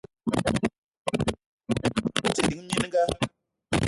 [2.27, 3.03] A te ding mininga.